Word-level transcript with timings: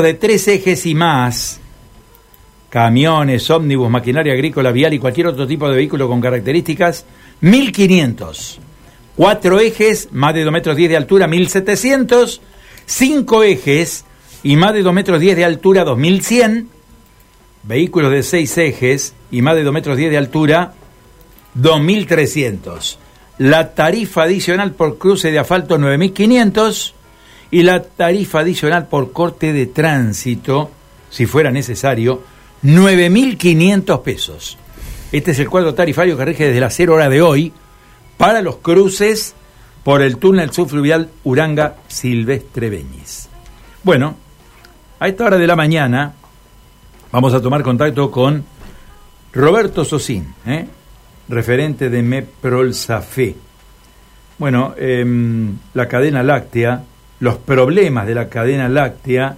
de 0.00 0.14
tres 0.14 0.46
ejes 0.46 0.86
y 0.86 0.94
más, 0.94 1.58
camiones, 2.70 3.50
ómnibus, 3.50 3.90
maquinaria 3.90 4.32
agrícola, 4.32 4.70
vial 4.70 4.94
y 4.94 5.00
cualquier 5.00 5.26
otro 5.26 5.44
tipo 5.44 5.68
de 5.68 5.74
vehículo 5.74 6.06
con 6.06 6.20
características, 6.20 7.04
1500. 7.40 8.60
Cuatro 9.16 9.58
ejes, 9.58 10.10
más 10.12 10.34
de 10.34 10.44
2 10.44 10.52
metros 10.52 10.76
10 10.76 10.90
de 10.90 10.96
altura, 10.96 11.26
1700. 11.26 12.40
Cinco 12.86 13.42
ejes 13.42 14.04
y 14.44 14.54
más 14.54 14.72
de 14.72 14.84
2 14.84 14.94
metros 14.94 15.18
10 15.18 15.36
de 15.36 15.44
altura, 15.44 15.82
2100. 15.82 16.68
Vehículos 17.64 18.12
de 18.12 18.22
seis 18.22 18.56
ejes 18.56 19.14
y 19.32 19.42
más 19.42 19.56
de 19.56 19.64
2 19.64 19.74
metros 19.74 19.96
10 19.96 20.12
de 20.12 20.16
altura, 20.16 20.74
2300. 21.54 23.00
La 23.38 23.74
tarifa 23.74 24.22
adicional 24.22 24.74
por 24.74 24.96
cruce 24.96 25.32
de 25.32 25.40
asfalto, 25.40 25.76
9500 25.76 26.94
y 27.50 27.62
la 27.62 27.82
tarifa 27.82 28.40
adicional 28.40 28.88
por 28.88 29.12
corte 29.12 29.52
de 29.52 29.66
tránsito, 29.66 30.70
si 31.10 31.26
fuera 31.26 31.50
necesario, 31.50 32.22
9.500 32.62 34.02
pesos. 34.02 34.58
Este 35.12 35.30
es 35.30 35.38
el 35.38 35.48
cuadro 35.48 35.74
tarifario 35.74 36.16
que 36.16 36.24
rige 36.24 36.46
desde 36.46 36.60
la 36.60 36.70
cero 36.70 36.94
hora 36.94 37.08
de 37.08 37.22
hoy 37.22 37.52
para 38.16 38.42
los 38.42 38.56
cruces 38.56 39.34
por 39.82 40.02
el 40.02 40.18
túnel 40.18 40.52
subfluvial 40.52 41.08
Uranga 41.24 41.76
Silvestre 41.88 42.68
Beñiz. 42.68 43.28
Bueno, 43.82 44.16
a 45.00 45.08
esta 45.08 45.24
hora 45.24 45.38
de 45.38 45.46
la 45.46 45.56
mañana 45.56 46.14
vamos 47.10 47.32
a 47.32 47.40
tomar 47.40 47.62
contacto 47.62 48.10
con 48.10 48.44
Roberto 49.32 49.84
Sosín, 49.84 50.34
¿eh? 50.44 50.66
referente 51.28 51.88
de 51.88 52.02
Meprolsafe. 52.02 53.36
Bueno, 54.36 54.74
em, 54.76 55.56
la 55.74 55.88
cadena 55.88 56.22
láctea 56.22 56.82
los 57.20 57.36
problemas 57.38 58.06
de 58.06 58.14
la 58.14 58.28
cadena 58.28 58.68
láctea 58.68 59.36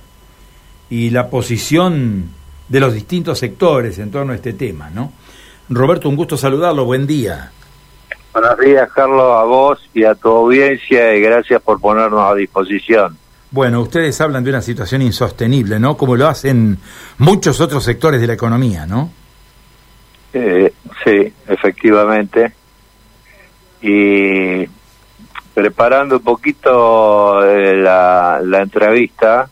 y 0.89 1.11
la 1.11 1.29
posición 1.29 2.31
de 2.69 2.81
los 2.81 2.95
distintos 2.95 3.39
sectores 3.39 3.99
en 3.99 4.11
torno 4.11 4.33
a 4.33 4.37
este 4.37 4.53
tema, 4.53 4.91
¿no? 4.91 5.13
Roberto, 5.69 6.09
un 6.09 6.17
gusto 6.17 6.37
saludarlo, 6.37 6.85
buen 6.85 7.07
día. 7.07 7.53
Buenos 8.33 8.59
días, 8.59 8.89
Carlos, 8.93 9.37
a 9.37 9.45
vos 9.45 9.81
y 9.93 10.05
a 10.05 10.15
tu 10.15 10.29
audiencia 10.29 11.15
y 11.15 11.21
gracias 11.21 11.61
por 11.63 11.81
ponernos 11.81 12.31
a 12.31 12.35
disposición. 12.35 13.17
Bueno, 13.51 13.81
ustedes 13.81 14.21
hablan 14.21 14.45
de 14.45 14.51
una 14.51 14.63
situación 14.63 15.03
insostenible, 15.03 15.81
¿no? 15.81 15.97
Como 15.97 16.15
lo 16.15 16.29
hacen 16.29 16.79
muchos 17.19 17.61
otros 17.61 17.83
sectores 17.83 18.21
de 18.21 18.29
la 18.29 18.35
economía, 18.35 18.87
¿no? 18.87 19.11
Eh, 20.33 20.73
sí, 21.05 21.33
efectivamente. 21.49 22.53
Y 23.83 24.69
preparando 25.55 26.17
un 26.17 26.23
poquito 26.23 27.45
eh, 27.45 27.77
la, 27.77 28.41
entrevista, 28.61 29.49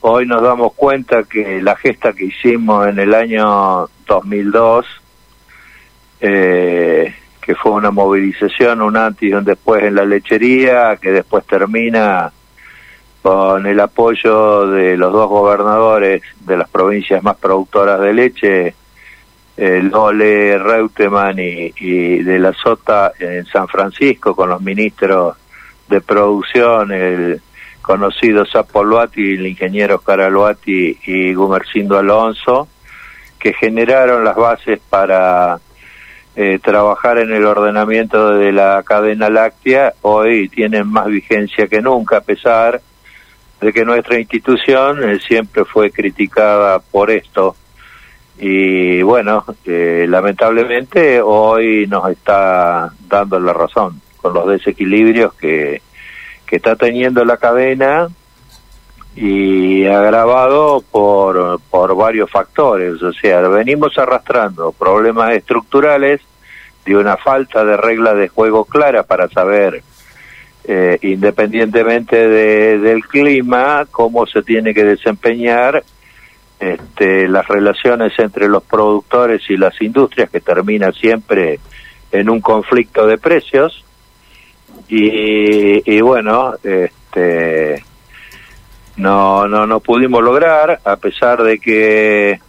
hoy 0.00 0.26
nos 0.26 0.42
damos 0.42 0.72
cuenta 0.74 1.24
que 1.24 1.60
la 1.60 1.76
gesta 1.76 2.12
que 2.12 2.26
hicimos 2.26 2.86
en 2.86 2.98
el 2.98 3.14
año 3.14 3.88
2002, 4.06 4.86
eh, 6.20 7.14
que 7.40 7.54
fue 7.54 7.72
una 7.72 7.90
movilización, 7.90 8.82
un 8.82 8.96
antes 8.96 9.28
y 9.28 9.32
un 9.32 9.44
después 9.44 9.82
en 9.82 9.94
la 9.96 10.04
lechería, 10.04 10.96
que 10.96 11.12
después 11.12 11.44
termina 11.46 12.32
con 13.22 13.66
el 13.66 13.80
apoyo 13.80 14.68
de 14.68 14.96
los 14.96 15.12
dos 15.12 15.28
gobernadores 15.28 16.22
de 16.40 16.56
las 16.56 16.68
provincias 16.68 17.22
más 17.22 17.36
productoras 17.36 18.00
de 18.00 18.12
leche, 18.14 18.74
el 19.58 19.92
Ole 19.92 20.56
Reutemann 20.56 21.36
y, 21.38 22.22
de 22.22 22.38
la 22.38 22.52
Sota 22.52 23.12
en 23.18 23.44
San 23.46 23.66
Francisco 23.66 24.34
con 24.36 24.50
los 24.50 24.62
ministros 24.62 25.36
de 25.88 26.00
producción, 26.00 26.92
el 26.92 27.42
conocido 27.82 28.46
Zapoluati, 28.46 29.34
el 29.34 29.48
ingeniero 29.48 29.96
Oscar 29.96 30.30
y 30.64 31.34
Gumercindo 31.34 31.98
Alonso, 31.98 32.68
que 33.40 33.52
generaron 33.52 34.24
las 34.24 34.36
bases 34.36 34.78
para 34.88 35.58
eh, 36.36 36.60
trabajar 36.62 37.18
en 37.18 37.32
el 37.32 37.44
ordenamiento 37.44 38.30
de 38.30 38.52
la 38.52 38.84
cadena 38.84 39.28
láctea, 39.28 39.94
hoy 40.02 40.48
tienen 40.48 40.86
más 40.86 41.06
vigencia 41.06 41.66
que 41.66 41.82
nunca, 41.82 42.18
a 42.18 42.20
pesar 42.20 42.80
de 43.60 43.72
que 43.72 43.84
nuestra 43.84 44.20
institución 44.20 45.02
eh, 45.02 45.18
siempre 45.18 45.64
fue 45.64 45.90
criticada 45.90 46.78
por 46.78 47.10
esto 47.10 47.56
y 48.40 49.02
bueno, 49.02 49.44
eh, 49.64 50.06
lamentablemente 50.08 51.20
hoy 51.20 51.86
nos 51.88 52.08
está 52.08 52.92
dando 53.08 53.40
la 53.40 53.52
razón 53.52 54.00
con 54.16 54.32
los 54.32 54.46
desequilibrios 54.46 55.34
que, 55.34 55.82
que 56.46 56.56
está 56.56 56.76
teniendo 56.76 57.24
la 57.24 57.36
cadena 57.36 58.08
y 59.16 59.86
agravado 59.86 60.84
por, 60.88 61.60
por 61.68 61.96
varios 61.96 62.30
factores, 62.30 63.02
o 63.02 63.12
sea, 63.12 63.40
venimos 63.48 63.98
arrastrando 63.98 64.70
problemas 64.70 65.32
estructurales 65.32 66.20
de 66.86 66.96
una 66.96 67.16
falta 67.16 67.64
de 67.64 67.76
reglas 67.76 68.16
de 68.16 68.28
juego 68.28 68.64
clara 68.64 69.02
para 69.02 69.28
saber, 69.28 69.82
eh, 70.64 70.98
independientemente 71.02 72.28
de, 72.28 72.78
del 72.78 73.04
clima, 73.04 73.86
cómo 73.90 74.26
se 74.26 74.42
tiene 74.42 74.72
que 74.72 74.84
desempeñar 74.84 75.82
este, 76.60 77.28
las 77.28 77.46
relaciones 77.46 78.12
entre 78.18 78.48
los 78.48 78.64
productores 78.64 79.42
y 79.48 79.56
las 79.56 79.80
industrias 79.80 80.28
que 80.28 80.40
termina 80.40 80.90
siempre 80.92 81.60
en 82.10 82.28
un 82.28 82.40
conflicto 82.40 83.06
de 83.06 83.18
precios. 83.18 83.84
Y, 84.88 86.00
bueno 86.00 86.54
este 86.62 87.82
no 88.96 89.46
no 89.46 89.66
no 89.66 89.80
pudimos 89.80 90.22
lograr 90.22 90.80
a 90.82 90.96
pesar 90.96 91.42
de 91.42 91.58
que 91.58 92.40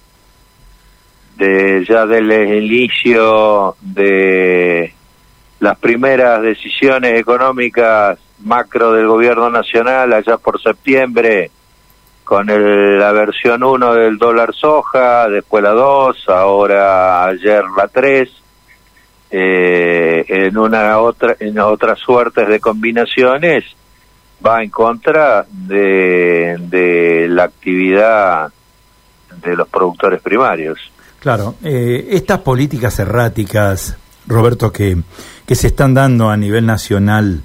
de 1.35 1.85
ya 1.85 2.05
del 2.05 2.31
inicio 2.63 3.75
de 3.81 4.93
las 5.59 5.77
primeras 5.79 6.41
decisiones 6.41 7.19
económicas 7.19 8.17
macro 8.39 8.93
del 8.93 9.07
gobierno 9.07 9.49
nacional 9.49 10.13
allá 10.13 10.37
por 10.37 10.61
septiembre 10.61 11.51
con 12.29 12.47
el, 12.47 13.00
la 13.00 13.12
versión 13.12 13.63
1 13.63 13.95
del 13.95 14.19
dólar 14.19 14.53
soja, 14.53 15.28
después 15.28 15.63
la 15.63 15.72
2, 15.72 16.29
ahora 16.29 17.25
ayer 17.25 17.63
la 17.75 17.88
3, 17.88 18.29
eh, 19.31 20.25
en 20.28 20.56
una 20.56 21.00
otra 21.00 21.35
en 21.39 21.57
otras 21.57 21.97
suertes 21.97 22.47
de 22.47 22.59
combinaciones 22.59 23.63
va 24.45 24.62
en 24.62 24.69
contra 24.69 25.44
de, 25.50 26.56
de 26.59 27.28
la 27.29 27.45
actividad 27.45 28.51
de 29.44 29.56
los 29.56 29.68
productores 29.68 30.22
primarios. 30.22 30.78
Claro, 31.19 31.56
eh, 31.63 32.09
estas 32.12 32.41
políticas 32.41 33.00
erráticas, 33.00 33.97
Roberto, 34.28 34.72
que, 34.72 34.97
que 35.47 35.56
se 35.56 35.66
están 35.66 35.95
dando 35.95 36.29
a 36.29 36.38
nivel 36.38 36.68
nacional, 36.68 37.41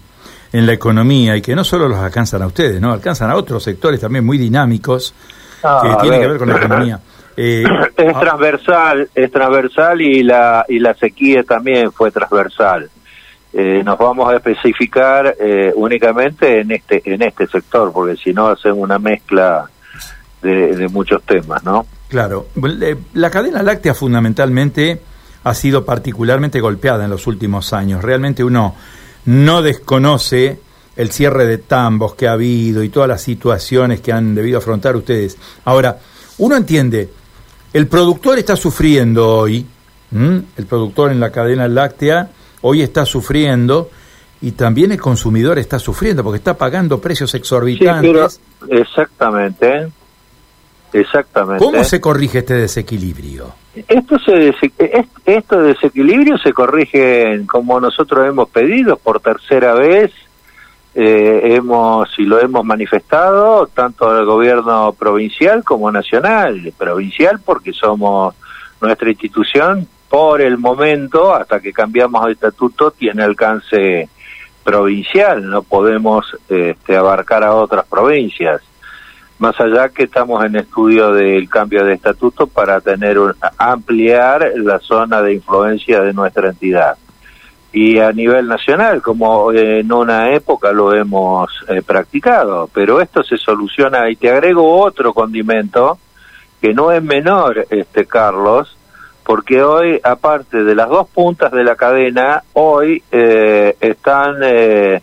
en 0.55 0.67
la 0.67 0.73
economía 0.73 1.37
y 1.37 1.43
que 1.43 1.57
no 1.57 1.65
solo 1.65 1.89
los 1.89 1.99
alcanzan 1.99 2.41
a 2.43 2.47
ustedes, 2.47 2.81
no 2.81 2.93
alcanzan 2.93 3.29
a 3.29 3.35
otros 3.35 3.61
sectores 3.61 3.99
también 3.99 4.25
muy 4.25 4.39
dinámicos 4.39 5.13
ah, 5.65 5.81
que 5.83 6.03
tienen 6.03 6.21
que 6.21 6.29
ver 6.29 6.39
con 6.39 6.49
la 6.49 6.57
economía. 6.57 7.01
Eh, 7.37 7.65
es 7.97 8.21
transversal, 8.21 9.11
es 9.13 9.33
transversal 9.33 10.01
y 10.01 10.23
la 10.23 10.65
y 10.69 10.79
la 10.79 10.95
sequía 10.95 11.43
también 11.43 11.91
fue 11.91 12.13
transversal. 12.13 12.89
Eh, 13.53 13.83
nos 13.85 13.99
vamos 13.99 14.33
a 14.33 14.37
especificar 14.37 15.35
eh, 15.41 15.73
únicamente 15.75 16.61
en 16.61 16.71
este 16.71 17.03
en 17.05 17.23
este 17.23 17.49
sector, 17.49 17.91
porque 17.93 18.15
si 18.15 18.33
no 18.33 18.47
hacen 18.47 18.75
una 18.75 19.01
mezcla 19.01 19.69
de, 20.43 20.77
de 20.77 20.87
muchos 20.87 21.25
temas, 21.25 21.65
¿no? 21.65 21.85
Claro, 22.07 22.47
la 23.15 23.31
cadena 23.31 23.65
láctea 23.65 23.95
fundamentalmente 23.95 25.01
ha 25.43 25.55
sido 25.55 25.85
particularmente 25.85 26.61
golpeada 26.61 27.03
en 27.03 27.11
los 27.11 27.27
últimos 27.27 27.73
años. 27.73 28.01
Realmente 28.01 28.45
uno 28.45 28.77
no 29.27 29.63
desconoce 29.63 30.61
el 30.97 31.11
cierre 31.11 31.47
de 31.47 31.59
tambos 31.59 32.15
que 32.15 32.29
ha 32.29 32.33
habido 32.33 32.83
y 32.83 32.89
todas 32.89 33.09
las 33.09 33.23
situaciones 33.23 34.01
que 34.01 34.13
han 34.13 34.35
debido 34.35 34.59
afrontar 34.59 34.97
ustedes. 34.97 35.37
Ahora, 35.65 35.99
uno 36.39 36.57
entiende, 36.57 37.11
el 37.73 37.89
productor 37.89 38.39
está 38.39 38.57
sufriendo 38.57 39.29
hoy, 39.29 39.67
el 40.13 40.67
productor 40.69 41.11
en 41.11 41.19
la 41.19 41.33
cadena 41.33 41.67
láctea 41.67 42.31
hoy 42.61 42.83
está 42.83 43.05
sufriendo 43.05 43.91
y 44.41 44.53
también 44.53 44.93
el 44.93 45.01
consumidor 45.01 45.59
está 45.59 45.79
sufriendo 45.79 46.23
porque 46.23 46.39
está 46.39 46.57
pagando 46.57 47.01
precios 47.01 47.35
exorbitantes. 47.35 48.41
exactamente, 48.69 49.89
exactamente. 50.93 51.65
¿Cómo 51.65 51.83
se 51.83 52.01
corrige 52.01 52.39
este 52.39 52.55
desequilibrio? 52.55 53.64
Esto 53.89 54.19
se 54.21 54.55
esto 55.27 55.61
desequilibrio 55.61 56.39
se 56.39 56.53
corrige 56.53 57.45
como 57.47 57.81
nosotros 57.81 58.27
hemos 58.27 58.49
pedido 58.49 58.97
por 58.97 59.19
tercera 59.19 59.75
vez 59.75 60.13
eh, 60.95 61.57
hemos 61.57 62.09
y 62.19 62.23
lo 62.23 62.39
hemos 62.39 62.65
manifestado 62.65 63.67
tanto 63.67 64.09
al 64.09 64.25
gobierno 64.25 64.93
provincial 64.93 65.65
como 65.65 65.91
nacional 65.91 66.73
provincial 66.79 67.41
porque 67.45 67.73
somos 67.73 68.37
nuestra 68.81 69.11
institución 69.11 69.89
por 70.09 70.41
el 70.41 70.57
momento 70.57 71.35
hasta 71.35 71.59
que 71.59 71.73
cambiamos 71.73 72.25
el 72.27 72.35
estatuto 72.35 72.93
tiene 72.93 73.25
alcance 73.25 74.09
provincial 74.63 75.51
no 75.51 75.65
podemos 75.65 76.37
este, 76.49 76.97
abarcar 76.97 77.43
a 77.43 77.57
otras 77.57 77.85
provincias 77.87 78.63
más 79.39 79.59
allá 79.61 79.89
que 79.89 80.05
estamos 80.05 80.45
en 80.45 80.57
estudio 80.57 81.13
del 81.13 81.49
cambio 81.49 81.85
de 81.85 81.95
estatuto 81.95 82.47
para 82.47 82.81
tener 82.81 83.19
un, 83.19 83.35
ampliar 83.59 84.53
la 84.57 84.79
zona 84.79 85.21
de 85.23 85.35
influencia 85.35 86.01
de 86.01 86.13
nuestra 86.13 86.51
entidad 86.51 86.97
y 87.75 87.99
a 87.99 88.13
nivel 88.13 88.47
nacional, 88.47 89.03
como 89.03 89.53
en 89.53 89.93
una 89.93 90.33
época 90.33 90.73
lo 90.73 90.95
hemos 90.95 91.51
eh, 91.67 91.83
practicado. 91.83 92.71
Pero 92.73 93.01
esto 93.01 93.25
se 93.25 93.37
soluciona 93.37 94.09
y 94.09 94.15
te 94.15 94.31
agrego 94.31 94.79
otro 94.81 95.13
condimento 95.13 95.99
que 96.63 96.73
no 96.73 96.93
es 96.93 97.03
menor, 97.03 97.67
este 97.69 98.07
Carlos, 98.07 98.79
porque 99.25 99.61
hoy, 99.61 100.01
aparte 100.05 100.63
de 100.63 100.75
las 100.77 100.89
dos 100.89 101.09
puntas 101.09 101.51
de 101.51 101.65
la 101.65 101.75
cadena, 101.75 102.45
hoy 102.53 103.03
eh, 103.11 103.77
están 103.81 104.37
eh, 104.45 105.03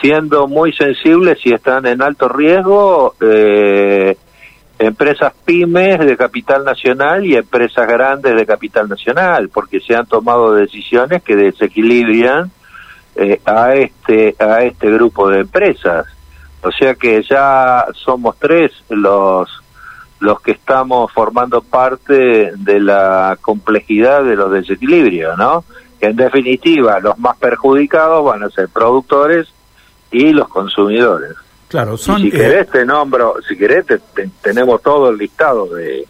siendo 0.00 0.48
muy 0.48 0.72
sensibles 0.72 1.38
y 1.44 1.52
están 1.52 1.86
en 1.86 2.02
alto 2.02 2.28
riesgo 2.28 3.14
eh, 3.20 4.16
empresas 4.78 5.32
pymes 5.44 5.98
de 5.98 6.16
capital 6.16 6.64
nacional 6.64 7.26
y 7.26 7.36
empresas 7.36 7.86
grandes 7.86 8.34
de 8.34 8.46
capital 8.46 8.88
nacional, 8.88 9.50
porque 9.50 9.80
se 9.80 9.94
han 9.94 10.06
tomado 10.06 10.54
decisiones 10.54 11.22
que 11.22 11.36
desequilibran 11.36 12.50
eh, 13.14 13.40
a 13.44 13.74
este 13.74 14.34
a 14.38 14.62
este 14.62 14.90
grupo 14.90 15.28
de 15.28 15.40
empresas. 15.40 16.06
O 16.62 16.70
sea 16.72 16.94
que 16.94 17.22
ya 17.22 17.84
somos 17.94 18.38
tres 18.38 18.72
los 18.88 19.48
los 20.20 20.40
que 20.40 20.52
estamos 20.52 21.10
formando 21.12 21.62
parte 21.62 22.52
de 22.56 22.80
la 22.80 23.38
complejidad 23.40 24.22
de 24.22 24.36
los 24.36 24.50
desequilibrios, 24.50 25.36
¿no? 25.36 25.64
En 26.00 26.16
definitiva 26.16 27.00
los 27.00 27.18
más 27.18 27.36
perjudicados 27.36 28.24
van 28.24 28.42
a 28.42 28.50
ser 28.50 28.68
productores 28.68 29.52
y 30.10 30.32
los 30.32 30.48
consumidores. 30.48 31.32
Claro, 31.68 31.96
son, 31.96 32.20
si 32.20 32.28
eh, 32.28 32.32
querés 32.32 32.68
te 32.68 32.84
nombro, 32.84 33.36
si 33.46 33.56
querés 33.56 33.84
tenemos 34.42 34.82
todo 34.82 35.10
el 35.10 35.18
listado 35.18 35.66
de, 35.66 36.06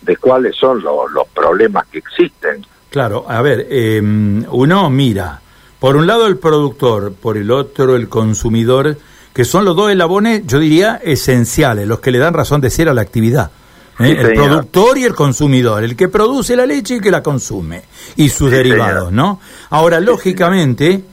de 0.00 0.16
cuáles 0.16 0.56
son 0.56 0.82
los 0.82 1.28
problemas 1.34 1.86
que 1.88 1.98
existen. 1.98 2.66
Claro, 2.90 3.24
a 3.28 3.42
ver, 3.42 3.66
em, 3.70 4.44
uno 4.50 4.88
mira, 4.88 5.40
por 5.78 5.96
un 5.96 6.06
lado 6.06 6.26
el 6.26 6.38
productor, 6.38 7.12
por 7.12 7.36
el 7.36 7.50
otro 7.50 7.96
el 7.96 8.08
consumidor, 8.08 8.96
que 9.34 9.44
son 9.44 9.64
los 9.64 9.76
dos 9.76 9.90
eslabones, 9.90 10.46
yo 10.46 10.58
diría, 10.58 11.00
esenciales, 11.02 11.86
los 11.86 12.00
que 12.00 12.10
le 12.10 12.18
dan 12.18 12.34
razón 12.34 12.60
de 12.60 12.70
ser 12.70 12.88
a 12.88 12.94
la 12.94 13.02
actividad. 13.02 13.50
¿eh? 13.98 14.16
el 14.18 14.32
productor 14.32 14.98
y 14.98 15.04
el 15.04 15.14
consumidor, 15.14 15.84
el 15.84 15.96
que 15.96 16.08
produce 16.08 16.56
la 16.56 16.66
leche 16.66 16.94
y 16.94 16.96
el 16.98 17.02
que 17.02 17.10
la 17.10 17.22
consume, 17.22 17.82
y 18.16 18.28
sus 18.28 18.50
derivados, 18.50 19.12
¿no? 19.12 19.40
Ahora, 19.70 20.00
lógicamente, 20.00 21.04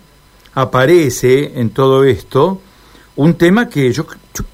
aparece 0.53 1.59
en 1.59 1.69
todo 1.69 2.03
esto 2.03 2.61
un 3.15 3.35
tema 3.35 3.69
que 3.69 3.91
yo, 3.91 4.05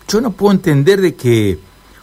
yo, 0.07 0.21
no 0.21 0.31
puedo 0.31 0.51
entender 0.51 1.01
de 1.01 1.15
que 1.15 1.59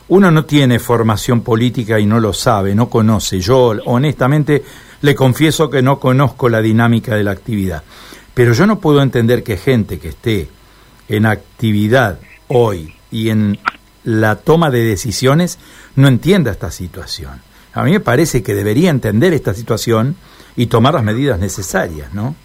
uno 0.08 0.30
no 0.30 0.44
tiene 0.44 0.78
formación 0.78 1.42
política 1.42 1.98
y 1.98 2.06
no 2.06 2.20
lo 2.20 2.32
sabe, 2.32 2.74
no 2.74 2.88
conoce. 2.88 3.40
Yo 3.40 3.74
honestamente 3.86 4.62
le 5.00 5.14
confieso 5.14 5.70
que 5.70 5.82
no 5.82 5.98
conozco 5.98 6.48
la 6.48 6.60
dinámica 6.60 7.16
de 7.16 7.24
la 7.24 7.32
actividad. 7.32 7.82
Pero 8.34 8.52
yo 8.52 8.66
no 8.66 8.80
puedo 8.80 9.02
entender 9.02 9.42
que 9.42 9.56
gente 9.56 9.98
que 9.98 10.08
esté 10.08 10.48
en 11.08 11.26
actividad 11.26 12.18
hoy 12.48 12.94
y 13.10 13.30
en 13.30 13.58
la 14.02 14.36
toma 14.36 14.70
de 14.70 14.84
decisiones 14.84 15.58
no 15.96 16.08
entienda 16.08 16.50
esta 16.50 16.70
situación. 16.70 17.40
A 17.72 17.82
mí 17.82 17.92
me 17.92 18.00
parece 18.00 18.42
que 18.42 18.54
debería 18.54 18.90
entender 18.90 19.32
esta 19.32 19.54
situación 19.54 20.16
y 20.56 20.66
tomar 20.66 20.94
las 20.94 21.04
medidas 21.04 21.38
necesarias, 21.38 22.12
¿no? 22.12 22.36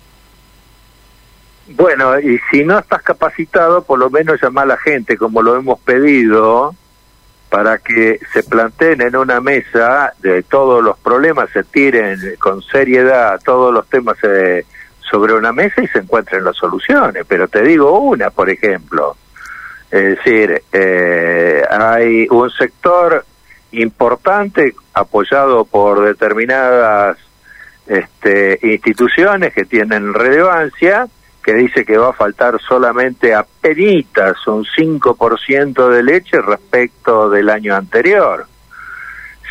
Bueno, 1.76 2.20
y 2.20 2.40
si 2.50 2.64
no 2.64 2.80
estás 2.80 3.04
capacitado, 3.04 3.84
por 3.84 4.00
lo 4.00 4.10
menos 4.10 4.42
llama 4.42 4.64
a 4.64 4.66
la 4.66 4.78
gente, 4.78 5.18
como 5.18 5.44
lo 5.44 5.56
hemos 5.56 5.80
pedido, 5.80 6.74
para 7.50 7.78
que 7.78 8.20
se 8.34 8.44
planteen 8.44 9.02
en 9.02 9.16
una 9.16 9.40
mesa 9.40 10.14
de 10.20 10.42
todos 10.44 10.84
los 10.84 10.98
problemas, 10.98 11.50
se 11.52 11.64
tiren 11.64 12.18
con 12.40 12.64
seriedad 12.64 13.40
todos 13.44 13.72
los 13.72 13.88
temas 13.88 14.18
eh, 14.24 14.66
sobre 15.00 15.34
una 15.34 15.52
mesa 15.52 15.82
y 15.84 15.88
se 15.88 16.00
encuentren 16.00 16.44
las 16.44 16.56
soluciones. 16.56 17.24
Pero 17.28 17.48
te 17.48 17.62
digo 17.62 18.00
una, 18.00 18.32
por 18.32 18.50
ejemplo. 18.50 19.16
Es 19.92 20.18
decir, 20.18 20.64
eh, 20.72 21.64
hay 21.70 22.28
un 22.30 22.50
sector 22.50 23.26
importante 23.72 24.74
apoyado 24.94 25.66
por 25.66 26.04
determinadas 26.04 27.18
este, 27.86 28.60
instituciones 28.64 29.54
que 29.54 29.66
tienen 29.66 30.14
relevancia 30.16 31.08
que 31.50 31.56
dice 31.56 31.84
que 31.84 31.98
va 31.98 32.10
a 32.10 32.14
faltar 32.14 32.62
solamente 32.62 33.34
a 33.34 33.44
peritas 33.44 34.46
un 34.46 34.66
5% 34.66 35.90
de 35.90 36.04
leche 36.04 36.40
respecto 36.40 37.28
del 37.28 37.50
año 37.50 37.76
anterior. 37.76 38.46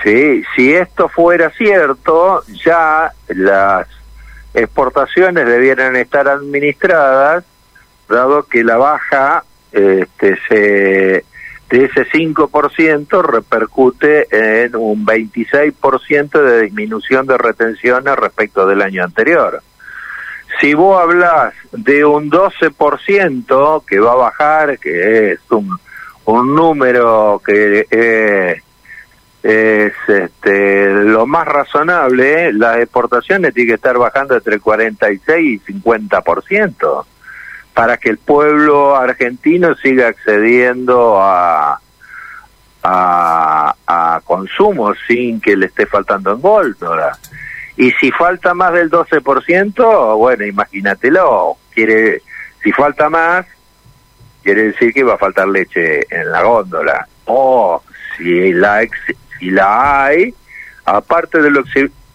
Sí, 0.04 0.44
si 0.54 0.72
esto 0.72 1.08
fuera 1.08 1.50
cierto, 1.50 2.44
ya 2.64 3.10
las 3.26 3.88
exportaciones 4.54 5.44
debieran 5.44 5.96
estar 5.96 6.28
administradas, 6.28 7.42
dado 8.08 8.44
que 8.44 8.62
la 8.62 8.76
baja 8.76 9.42
este, 9.72 10.38
se, 10.48 10.54
de 10.56 11.84
ese 11.84 12.08
5% 12.12 13.22
repercute 13.22 14.28
en 14.30 14.76
un 14.76 15.04
26% 15.04 16.42
de 16.44 16.62
disminución 16.62 17.26
de 17.26 17.38
retenciones 17.38 18.14
respecto 18.14 18.68
del 18.68 18.82
año 18.82 19.02
anterior. 19.02 19.64
Si 20.60 20.74
vos 20.74 21.00
hablas 21.00 21.54
de 21.72 22.04
un 22.04 22.30
12% 22.30 23.84
que 23.86 24.00
va 24.00 24.12
a 24.12 24.16
bajar, 24.16 24.78
que 24.78 25.32
es 25.32 25.40
un, 25.50 25.78
un 26.24 26.54
número 26.54 27.40
que 27.44 27.86
es 29.42 29.92
este, 30.08 30.92
lo 31.04 31.26
más 31.26 31.46
razonable, 31.46 32.52
las 32.52 32.78
exportaciones 32.78 33.54
tienen 33.54 33.68
que 33.68 33.74
estar 33.76 33.96
bajando 33.96 34.34
entre 34.34 34.58
46 34.58 35.62
y 35.68 35.72
50% 35.72 37.04
para 37.72 37.96
que 37.96 38.10
el 38.10 38.18
pueblo 38.18 38.96
argentino 38.96 39.76
siga 39.76 40.08
accediendo 40.08 41.22
a, 41.22 41.80
a, 42.82 43.74
a 43.86 44.20
consumo 44.24 44.92
sin 45.06 45.40
que 45.40 45.56
le 45.56 45.66
esté 45.66 45.86
faltando 45.86 46.32
en 46.32 46.40
góndola. 46.40 47.16
Y 47.78 47.92
si 47.92 48.10
falta 48.10 48.54
más 48.54 48.72
del 48.72 48.90
12%, 48.90 50.16
bueno, 50.18 50.44
imagínatelo, 50.44 51.56
quiere, 51.72 52.22
si 52.60 52.72
falta 52.72 53.08
más, 53.08 53.46
quiere 54.42 54.64
decir 54.64 54.92
que 54.92 55.04
va 55.04 55.14
a 55.14 55.18
faltar 55.18 55.46
leche 55.46 56.00
en 56.10 56.32
la 56.32 56.42
góndola. 56.42 57.06
O 57.26 57.80
si 58.16 58.52
la, 58.52 58.80
si 59.38 59.50
la 59.50 60.06
hay, 60.06 60.34
aparte 60.84 61.40
de 61.40 61.52
lo 61.52 61.62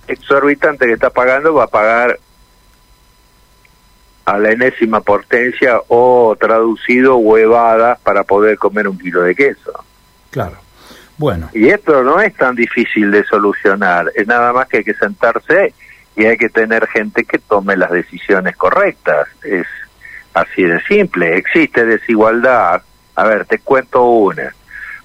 exorbitante 0.07 0.85
que 0.85 0.93
está 0.93 1.11
pagando, 1.11 1.53
va 1.53 1.63
a 1.63 1.67
pagar 1.67 2.19
a 4.25 4.37
la 4.37 4.51
enésima 4.51 4.99
potencia 4.99 5.81
o 5.87 6.35
traducido 6.37 7.15
huevadas 7.15 7.99
para 8.01 8.25
poder 8.25 8.57
comer 8.57 8.89
un 8.89 8.97
kilo 8.97 9.21
de 9.21 9.33
queso. 9.33 9.85
Claro. 10.29 10.62
Bueno. 11.17 11.49
Y 11.53 11.69
esto 11.69 12.03
no 12.03 12.19
es 12.19 12.33
tan 12.35 12.55
difícil 12.55 13.11
de 13.11 13.23
solucionar, 13.23 14.11
es 14.15 14.27
nada 14.27 14.51
más 14.53 14.67
que 14.67 14.77
hay 14.77 14.83
que 14.83 14.93
sentarse 14.95 15.73
y 16.15 16.25
hay 16.25 16.37
que 16.37 16.49
tener 16.49 16.87
gente 16.87 17.25
que 17.25 17.39
tome 17.39 17.75
las 17.75 17.91
decisiones 17.91 18.55
correctas. 18.55 19.27
Es 19.43 19.67
así 20.33 20.63
de 20.63 20.81
simple. 20.83 21.37
Existe 21.37 21.85
desigualdad. 21.85 22.81
A 23.15 23.23
ver, 23.25 23.45
te 23.45 23.59
cuento 23.59 24.03
una. 24.03 24.53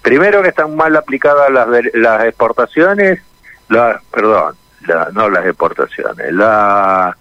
Primero 0.03 0.43
que 0.43 0.49
están 0.49 0.77
mal 0.77 0.97
aplicadas 0.97 1.51
las, 1.51 1.69
las 1.95 2.25
exportaciones, 2.25 3.21
la, 3.69 4.01
perdón, 4.11 4.55
no 5.13 5.29
las 5.29 5.45
exportaciones, 5.47 6.33
la 6.33 7.17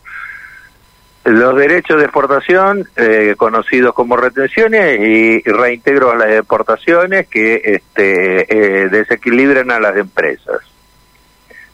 los 1.28 1.58
derechos 1.58 1.98
de 1.98 2.04
exportación, 2.04 2.88
eh, 2.96 3.36
conocidos 3.38 3.94
como 3.94 4.16
retenciones, 4.16 4.98
y, 5.00 5.42
reintegro 5.44 6.12
a 6.12 6.16
las 6.16 6.30
exportaciones 6.32 7.28
que 7.28 7.62
este, 7.66 8.84
eh, 8.84 8.90
desequilibran 8.90 9.70
a 9.72 9.80
las 9.80 9.98
empresas. 9.98 10.62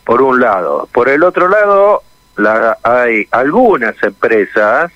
Por 0.03 0.23
un 0.23 0.39
lado. 0.39 0.89
Por 0.91 1.07
el 1.07 1.21
otro 1.23 1.47
lado, 1.47 2.01
la, 2.35 2.79
hay 2.81 3.27
algunas 3.29 3.95
empresas 4.01 4.91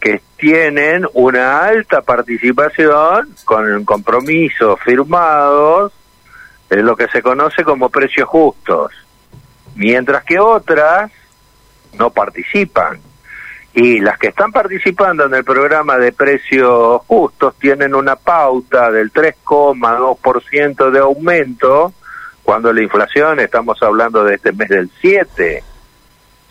que 0.00 0.20
tienen 0.36 1.06
una 1.12 1.60
alta 1.60 2.02
participación 2.02 3.32
con 3.44 3.84
compromisos 3.84 4.80
firmados 4.80 5.92
en 6.68 6.84
lo 6.84 6.96
que 6.96 7.06
se 7.08 7.22
conoce 7.22 7.62
como 7.62 7.90
precios 7.90 8.28
justos, 8.28 8.92
mientras 9.76 10.24
que 10.24 10.40
otras 10.40 11.12
no 11.96 12.10
participan 12.10 13.00
y 13.72 14.00
las 14.00 14.18
que 14.18 14.28
están 14.28 14.50
participando 14.50 15.26
en 15.26 15.34
el 15.34 15.44
programa 15.44 15.96
de 15.96 16.12
precios 16.12 17.02
justos 17.06 17.54
tienen 17.58 17.94
una 17.94 18.16
pauta 18.16 18.90
del 18.90 19.12
3,2% 19.12 20.90
de 20.90 20.98
aumento, 20.98 21.92
cuando 22.42 22.72
la 22.72 22.82
inflación, 22.82 23.38
estamos 23.38 23.80
hablando 23.82 24.24
de 24.24 24.34
este 24.34 24.52
mes 24.52 24.68
del 24.68 24.90
7, 25.00 25.62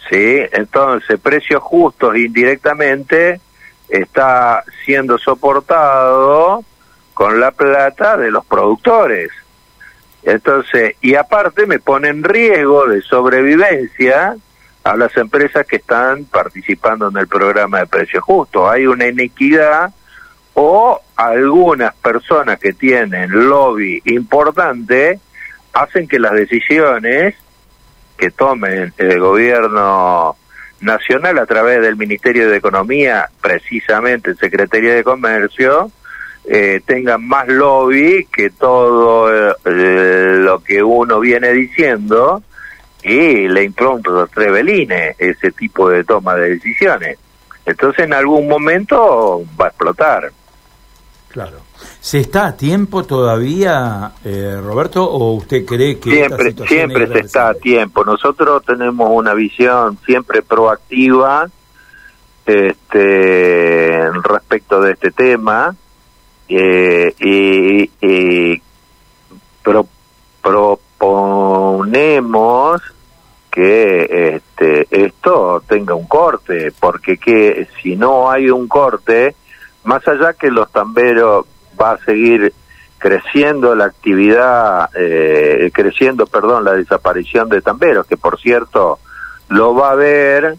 ¿sí? 0.09 0.39
Entonces, 0.51 1.19
precios 1.19 1.61
justos 1.61 2.15
indirectamente 2.15 3.41
está 3.89 4.63
siendo 4.85 5.17
soportado 5.17 6.63
con 7.13 7.39
la 7.39 7.51
plata 7.51 8.15
de 8.15 8.31
los 8.31 8.45
productores. 8.45 9.29
Entonces, 10.23 10.95
y 11.01 11.15
aparte 11.15 11.65
me 11.65 11.79
pone 11.79 12.07
en 12.07 12.23
riesgo 12.23 12.85
de 12.85 13.01
sobrevivencia 13.01 14.37
a 14.89 14.97
las 14.97 15.15
empresas 15.17 15.67
que 15.67 15.75
están 15.75 16.25
participando 16.25 17.09
en 17.09 17.17
el 17.17 17.27
programa 17.27 17.79
de 17.79 17.85
precios 17.85 18.23
justos. 18.23 18.71
Hay 18.71 18.87
una 18.87 19.07
inequidad 19.07 19.93
o 20.55 20.99
algunas 21.15 21.93
personas 21.93 22.57
que 22.57 22.73
tienen 22.73 23.29
lobby 23.47 24.01
importante 24.05 25.19
hacen 25.73 26.07
que 26.07 26.17
las 26.17 26.31
decisiones 26.31 27.35
que 28.17 28.31
tomen 28.31 28.91
el 28.97 29.19
gobierno 29.19 30.35
nacional 30.81 31.37
a 31.37 31.45
través 31.45 31.81
del 31.81 31.95
Ministerio 31.95 32.49
de 32.49 32.57
Economía, 32.57 33.29
precisamente 33.41 34.33
Secretaría 34.33 34.95
de 34.95 35.03
Comercio, 35.03 35.91
eh, 36.45 36.81
tengan 36.83 37.27
más 37.27 37.47
lobby 37.47 38.27
que 38.33 38.49
todo 38.49 39.29
eh, 39.31 40.35
lo 40.39 40.63
que 40.63 40.81
uno 40.81 41.19
viene 41.19 41.53
diciendo 41.53 42.41
y 43.03 43.47
le 43.47 43.63
impronta 43.63 44.23
a 44.23 44.27
Treveline 44.27 45.15
ese 45.17 45.51
tipo 45.51 45.89
de 45.89 46.03
toma 46.03 46.35
de 46.35 46.51
decisiones. 46.51 47.17
Entonces 47.65 48.05
en 48.05 48.13
algún 48.13 48.47
momento 48.47 49.43
va 49.59 49.65
a 49.65 49.67
explotar. 49.69 50.31
Claro. 51.29 51.59
¿Se 51.99 52.19
está 52.19 52.47
a 52.47 52.57
tiempo 52.57 53.03
todavía, 53.03 54.11
eh, 54.25 54.59
Roberto, 54.61 55.03
o 55.03 55.33
usted 55.33 55.65
cree 55.65 55.99
que... 55.99 56.11
Siempre, 56.11 56.55
siempre 56.67 57.07
se 57.07 57.19
está 57.19 57.49
a 57.49 57.53
tiempo. 57.53 58.03
Nosotros 58.03 58.63
tenemos 58.65 59.09
una 59.11 59.33
visión 59.33 59.97
siempre 60.05 60.41
proactiva 60.41 61.47
este, 62.45 64.09
respecto 64.23 64.81
de 64.81 64.93
este 64.93 65.11
tema 65.11 65.75
eh, 66.47 67.13
y, 67.19 67.91
y 68.01 68.61
que 73.59 74.35
este, 74.35 74.87
esto 74.89 75.61
tenga 75.67 75.93
un 75.93 76.07
corte, 76.07 76.71
porque 76.79 77.17
que 77.17 77.67
si 77.81 77.97
no 77.97 78.31
hay 78.31 78.49
un 78.49 78.69
corte, 78.69 79.35
más 79.83 80.07
allá 80.07 80.31
que 80.31 80.49
los 80.49 80.71
tamberos 80.71 81.45
va 81.79 81.91
a 81.91 81.97
seguir 82.05 82.53
creciendo 82.97 83.75
la 83.75 83.85
actividad, 83.85 84.89
eh, 84.95 85.71
creciendo, 85.73 86.25
perdón, 86.25 86.63
la 86.63 86.71
desaparición 86.71 87.49
de 87.49 87.61
tamberos, 87.61 88.07
que 88.07 88.15
por 88.15 88.39
cierto 88.39 88.99
lo 89.49 89.75
va 89.75 89.91
a 89.91 89.95
ver 89.95 90.55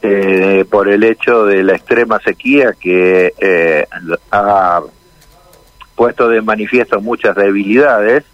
eh, 0.00 0.64
por 0.70 0.88
el 0.88 1.04
hecho 1.04 1.44
de 1.44 1.62
la 1.62 1.74
extrema 1.74 2.20
sequía 2.20 2.72
que 2.80 3.34
eh, 3.38 3.86
ha 4.30 4.80
puesto 5.94 6.26
de 6.28 6.40
manifiesto 6.40 7.02
muchas 7.02 7.36
debilidades, 7.36 8.24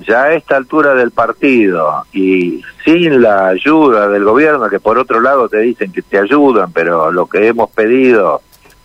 ya 0.00 0.24
a 0.24 0.34
esta 0.34 0.56
altura 0.56 0.94
del 0.94 1.10
partido 1.10 2.04
y 2.12 2.62
sin 2.84 3.22
la 3.22 3.48
ayuda 3.48 4.08
del 4.08 4.24
gobierno, 4.24 4.68
que 4.68 4.80
por 4.80 4.98
otro 4.98 5.20
lado 5.20 5.48
te 5.48 5.58
dicen 5.58 5.92
que 5.92 6.02
te 6.02 6.18
ayudan, 6.18 6.72
pero 6.72 7.12
lo 7.12 7.26
que 7.26 7.46
hemos 7.46 7.70
pedido 7.70 8.42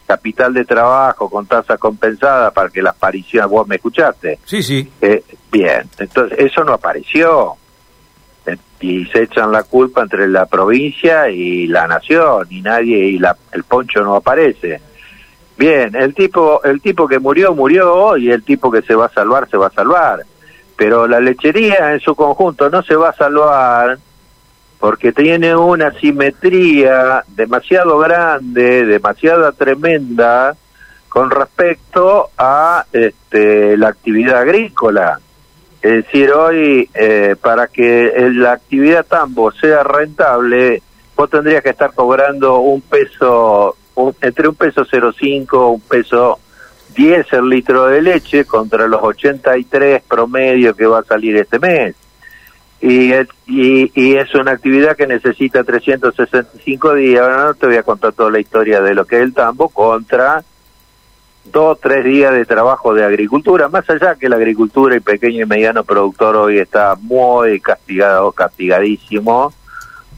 capital 0.10 0.54
de 0.56 0.66
trabajo 0.66 1.30
con 1.30 1.46
tasa 1.46 1.78
compensada 1.78 2.50
para 2.50 2.70
que 2.70 2.82
las 2.82 2.96
apariciones, 2.96 3.50
vos 3.50 3.68
me 3.68 3.76
escuchaste. 3.76 4.40
Sí, 4.44 4.64
sí. 4.64 4.92
Eh, 5.02 5.24
bien, 5.52 5.84
entonces 6.00 6.40
eso 6.40 6.64
no 6.64 6.74
apareció. 6.74 7.54
Eh, 8.48 8.58
y 8.82 9.06
se 9.06 9.24
echan 9.24 9.52
la 9.52 9.64
culpa 9.64 10.02
entre 10.02 10.28
la 10.28 10.48
provincia 10.48 11.30
y 11.30 11.68
la 11.68 11.88
nación 11.88 12.48
y 12.50 12.62
nadie 12.62 12.98
y 12.98 13.20
la, 13.20 13.38
el 13.52 13.64
poncho 13.66 14.02
no 14.02 14.16
aparece. 14.16 14.82
Bien, 15.58 15.96
el 15.96 16.16
tipo 16.16 16.64
el 16.64 16.82
tipo 16.82 17.08
que 17.08 17.20
murió 17.20 17.54
murió 17.54 18.18
y 18.18 18.32
el 18.32 18.44
tipo 18.44 18.72
que 18.72 18.82
se 18.82 18.96
va 18.96 19.08
a 19.08 19.14
salvar 19.14 19.48
se 19.48 19.58
va 19.58 19.68
a 19.68 19.72
salvar. 19.72 20.26
Pero 20.80 21.10
la 21.10 21.20
lechería 21.20 21.92
en 21.92 22.00
su 22.00 22.16
conjunto 22.16 22.70
no 22.70 22.82
se 22.84 22.96
va 22.96 23.10
a 23.10 23.14
salvar 23.14 24.00
porque 24.80 25.12
tiene 25.12 25.54
una 25.54 25.92
simetría 25.92 27.26
demasiado 27.28 27.98
grande, 27.98 28.86
demasiado 28.86 29.52
tremenda 29.52 30.56
con 31.10 31.32
respecto 31.32 32.30
a 32.38 32.86
este, 32.94 33.76
la 33.76 33.90
actividad 33.90 34.38
agrícola. 34.38 35.20
Es 35.82 36.06
decir, 36.06 36.32
hoy 36.32 36.90
eh, 36.94 37.36
para 37.42 37.68
que 37.68 38.14
la 38.34 38.54
actividad 38.54 39.06
tambo 39.06 39.52
sea 39.52 39.84
rentable, 39.84 40.82
vos 41.14 41.30
tendrías 41.30 41.62
que 41.62 41.72
estar 41.72 41.94
cobrando 41.94 42.60
un 42.60 42.80
peso, 42.80 43.76
entre 44.22 44.48
un 44.48 44.56
peso 44.56 44.86
0,5, 44.86 45.74
un 45.74 45.82
peso 45.82 46.40
10 47.00 47.32
el 47.32 47.48
litro 47.48 47.86
de 47.86 48.02
leche 48.02 48.44
contra 48.44 48.86
los 48.86 49.02
83 49.02 50.04
promedio 50.04 50.76
que 50.76 50.86
va 50.86 51.00
a 51.00 51.04
salir 51.06 51.38
este 51.38 51.58
mes 51.58 51.96
y, 52.82 53.14
y, 53.48 54.16
es 54.18 54.36
una 54.36 54.52
actividad 54.52 54.98
que 54.98 55.08
necesita 55.08 55.64
365 55.64 56.94
días. 56.96 57.22
Ahora 57.22 57.46
no 57.46 57.54
te 57.54 57.68
voy 57.68 57.78
a 57.78 57.84
contar 57.84 58.12
toda 58.12 58.32
la 58.32 58.40
historia 58.40 58.82
de 58.82 58.94
lo 58.94 59.06
que 59.06 59.18
es 59.18 59.22
el 59.22 59.34
tambo 59.34 59.70
contra 59.70 60.44
dos, 61.46 61.80
tres 61.80 62.04
días 62.04 62.34
de 62.34 62.46
trabajo 62.46 62.94
de 62.94 63.06
agricultura, 63.06 63.70
más 63.70 63.90
allá 63.90 64.16
que 64.16 64.28
la 64.28 64.36
agricultura 64.36 64.96
y 64.96 65.00
pequeño 65.00 65.44
y 65.44 65.48
mediano 65.48 65.86
productor 65.86 66.36
hoy 66.36 66.60
está 66.60 66.96
muy 67.00 67.62
castigado, 67.62 68.32
castigadísimo 68.34 69.54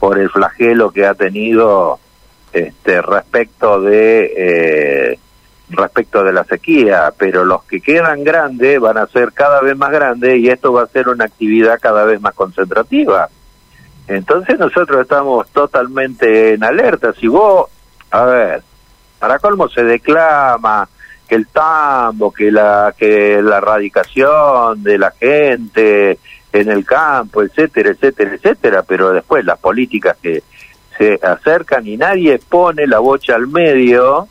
por 0.00 0.18
el 0.18 0.30
flagelo 0.30 0.90
que 0.90 1.06
ha 1.06 1.14
tenido 1.14 2.00
este 2.52 3.00
respecto 3.02 3.80
de 3.80 4.32
eh, 4.36 5.18
respecto 5.72 6.22
de 6.22 6.32
la 6.32 6.44
sequía, 6.44 7.12
pero 7.16 7.44
los 7.44 7.64
que 7.64 7.80
quedan 7.80 8.24
grandes 8.24 8.80
van 8.80 8.98
a 8.98 9.06
ser 9.06 9.32
cada 9.32 9.60
vez 9.60 9.76
más 9.76 9.90
grandes 9.90 10.38
y 10.38 10.48
esto 10.48 10.72
va 10.72 10.82
a 10.82 10.86
ser 10.86 11.08
una 11.08 11.24
actividad 11.24 11.78
cada 11.80 12.04
vez 12.04 12.20
más 12.20 12.34
concentrativa. 12.34 13.28
Entonces 14.08 14.58
nosotros 14.58 15.02
estamos 15.02 15.48
totalmente 15.50 16.54
en 16.54 16.64
alerta. 16.64 17.12
Si 17.14 17.28
vos, 17.28 17.70
a 18.10 18.24
ver, 18.24 18.62
para 19.18 19.38
colmo 19.38 19.68
se 19.68 19.84
declama 19.84 20.88
que 21.28 21.36
el 21.36 21.46
tambo, 21.46 22.32
que 22.32 22.50
la 22.50 22.94
que 22.96 23.40
la 23.42 23.58
erradicación 23.58 24.82
de 24.82 24.98
la 24.98 25.12
gente 25.12 26.18
en 26.52 26.70
el 26.70 26.84
campo, 26.84 27.42
etcétera, 27.42 27.90
etcétera, 27.90 28.34
etcétera, 28.34 28.82
pero 28.82 29.12
después 29.12 29.44
las 29.44 29.58
políticas 29.58 30.16
que 30.20 30.42
se 30.98 31.18
acercan 31.22 31.86
y 31.86 31.96
nadie 31.96 32.38
pone 32.38 32.86
la 32.86 32.98
bocha 32.98 33.34
al 33.34 33.46
medio 33.46 34.28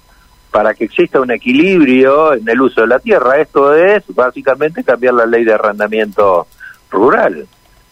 para 0.51 0.73
que 0.73 0.83
exista 0.83 1.21
un 1.21 1.31
equilibrio 1.31 2.33
en 2.33 2.47
el 2.47 2.61
uso 2.61 2.81
de 2.81 2.87
la 2.87 2.99
tierra. 2.99 3.39
Esto 3.39 3.73
es 3.73 4.03
básicamente 4.09 4.83
cambiar 4.83 5.13
la 5.13 5.25
ley 5.25 5.45
de 5.45 5.53
arrendamiento 5.53 6.47
rural, 6.91 7.47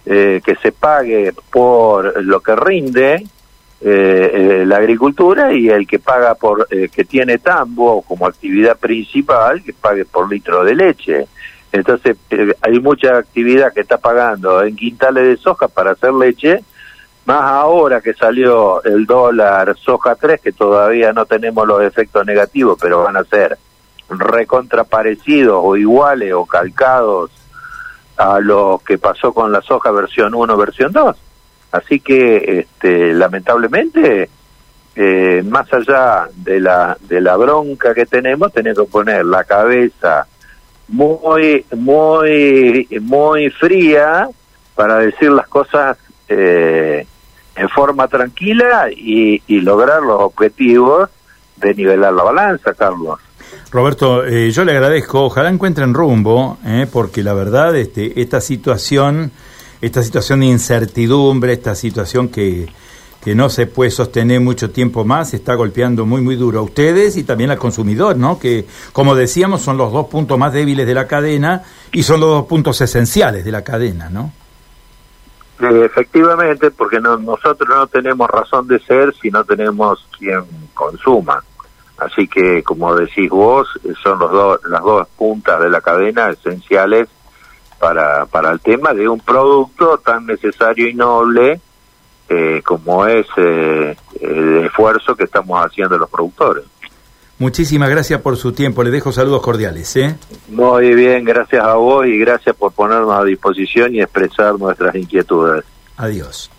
eh, 0.05 0.41
que 0.43 0.55
se 0.55 0.73
pague 0.73 1.33
por 1.49 2.21
lo 2.23 2.41
que 2.41 2.55
rinde 2.55 3.13
eh, 3.81 4.31
eh, 4.33 4.63
la 4.65 4.77
agricultura 4.77 5.53
y 5.53 5.69
el 5.69 5.87
que 5.87 5.99
paga 5.99 6.35
por 6.35 6.67
que 6.67 7.05
tiene 7.05 7.37
tambo 7.37 8.01
como 8.01 8.27
actividad 8.27 8.77
principal 8.77 9.63
que 9.63 9.71
pague 9.71 10.03
por 10.03 10.29
litro 10.29 10.65
de 10.65 10.75
leche. 10.75 11.27
Entonces 11.71 12.17
hay 12.61 12.79
mucha 12.79 13.17
actividad 13.17 13.71
que 13.73 13.81
está 13.81 13.97
pagando 13.97 14.63
en 14.63 14.75
quintales 14.75 15.23
de 15.23 15.37
soja 15.37 15.69
para 15.69 15.91
hacer 15.91 16.13
leche 16.13 16.61
más 17.29 17.43
ahora 17.43 18.01
que 18.01 18.15
salió 18.15 18.83
el 18.83 19.05
dólar 19.05 19.77
soja 19.77 20.15
3, 20.15 20.41
que 20.41 20.51
todavía 20.51 21.13
no 21.13 21.27
tenemos 21.27 21.67
los 21.67 21.83
efectos 21.83 22.25
negativos, 22.25 22.75
pero 22.81 23.03
van 23.03 23.17
a 23.17 23.23
ser 23.23 23.55
recontraparecidos 24.09 25.61
o 25.63 25.77
iguales 25.77 26.33
o 26.33 26.47
calcados 26.47 27.29
a 28.17 28.39
lo 28.39 28.81
que 28.83 28.97
pasó 28.97 29.31
con 29.31 29.51
la 29.51 29.61
soja 29.61 29.91
versión 29.91 30.33
1, 30.33 30.57
versión 30.57 30.91
2. 30.91 31.15
Así 31.71 31.99
que, 31.99 32.61
este, 32.61 33.13
lamentablemente, 33.13 34.27
eh, 34.95 35.43
más 35.47 35.71
allá 35.71 36.29
de 36.35 36.59
la, 36.59 36.97
de 36.99 37.21
la 37.21 37.37
bronca 37.37 37.93
que 37.93 38.07
tenemos, 38.07 38.51
tenemos 38.51 38.85
que 38.85 38.91
poner 38.91 39.23
la 39.23 39.43
cabeza 39.43 40.25
muy, 40.87 41.63
muy, 41.75 42.87
muy 43.01 43.51
fría 43.51 44.27
para 44.73 44.97
decir 44.97 45.29
las 45.29 45.47
cosas 45.47 45.95
eh, 46.27 47.05
en 47.59 47.67
forma 47.67 48.07
tranquila 48.07 48.87
y, 48.89 49.41
lograr 49.59 50.01
los 50.01 50.21
objetivos 50.21 51.09
de 51.57 51.73
nivelar 51.75 52.13
la 52.13 52.23
balanza, 52.23 52.73
Carlos. 52.73 53.19
Roberto, 53.69 54.25
eh, 54.25 54.49
yo 54.51 54.63
le 54.63 54.71
agradezco, 54.71 55.25
ojalá 55.25 55.49
encuentren 55.49 55.93
rumbo, 55.93 56.57
eh, 56.65 56.87
porque 56.91 57.21
la 57.21 57.33
verdad, 57.33 57.75
este, 57.75 58.21
esta 58.21 58.39
situación, 58.39 59.31
esta 59.81 60.01
situación 60.01 60.39
de 60.39 60.45
incertidumbre, 60.45 61.51
esta 61.51 61.75
situación 61.75 62.29
que, 62.29 62.69
que 63.21 63.35
no 63.35 63.49
se 63.49 63.67
puede 63.67 63.91
sostener 63.91 64.39
mucho 64.39 64.69
tiempo 64.69 65.03
más, 65.03 65.33
está 65.33 65.53
golpeando 65.55 66.05
muy, 66.05 66.21
muy 66.21 66.37
duro 66.37 66.59
a 66.59 66.63
ustedes 66.63 67.17
y 67.17 67.23
también 67.23 67.51
al 67.51 67.57
consumidor, 67.57 68.15
¿no? 68.15 68.39
Que, 68.39 68.65
como 68.93 69.15
decíamos, 69.15 69.61
son 69.61 69.77
los 69.77 69.91
dos 69.91 70.07
puntos 70.07 70.39
más 70.39 70.53
débiles 70.53 70.87
de 70.87 70.93
la 70.93 71.07
cadena 71.07 71.63
y 71.91 72.03
son 72.03 72.21
los 72.21 72.29
dos 72.29 72.45
puntos 72.45 72.79
esenciales 72.79 73.43
de 73.43 73.51
la 73.51 73.63
cadena, 73.63 74.09
¿no? 74.09 74.31
Efectivamente, 75.59 76.71
porque 76.71 76.99
no, 76.99 77.17
nosotros 77.17 77.69
no 77.69 77.87
tenemos 77.87 78.29
razón 78.29 78.67
de 78.67 78.79
ser 78.79 79.13
si 79.15 79.29
no 79.29 79.43
tenemos 79.43 80.07
quien 80.17 80.43
consuma. 80.73 81.43
Así 81.97 82.27
que, 82.27 82.63
como 82.63 82.95
decís 82.95 83.29
vos, 83.29 83.67
son 84.01 84.19
los 84.19 84.31
dos, 84.31 84.59
las 84.65 84.81
dos 84.81 85.07
puntas 85.17 85.59
de 85.61 85.69
la 85.69 85.81
cadena 85.81 86.29
esenciales 86.29 87.09
para, 87.77 88.25
para 88.25 88.51
el 88.51 88.59
tema 88.61 88.93
de 88.93 89.07
un 89.07 89.19
producto 89.19 89.97
tan 89.97 90.25
necesario 90.25 90.87
y 90.87 90.93
noble 90.93 91.59
eh, 92.29 92.61
como 92.63 93.05
es 93.07 93.25
eh, 93.37 93.97
el 94.21 94.57
esfuerzo 94.65 95.15
que 95.15 95.23
estamos 95.23 95.59
haciendo 95.65 95.97
los 95.97 96.09
productores. 96.09 96.63
Muchísimas 97.39 97.89
gracias 97.89 98.21
por 98.21 98.35
su 98.35 98.51
tiempo. 98.51 98.83
Le 98.83 98.91
dejo 98.91 99.13
saludos 99.13 99.41
cordiales. 99.41 99.95
¿eh? 99.95 100.15
Muy 100.49 100.93
bien, 100.93 101.23
gracias 101.23 101.63
a 101.63 101.75
vos 101.75 102.05
y 102.05 102.17
gracias 102.19 102.53
por 102.53 102.73
ponernos 102.73 103.13
a 103.13 103.23
disposición 103.23 103.95
y 103.95 104.01
expresar 104.01 104.59
nuestras 104.59 104.93
inquietudes. 104.93 105.63
Adiós. 105.95 106.51